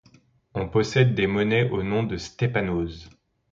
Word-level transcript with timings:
On 0.55 0.67
possède 0.67 1.13
des 1.13 1.27
monnaies 1.27 1.69
au 1.69 1.83
nom 1.83 2.01
de 2.01 2.17
Stép’anoz. 2.17 3.07